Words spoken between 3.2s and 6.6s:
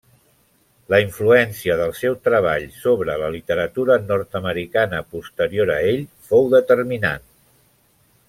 la literatura nord-americana posterior a ell fou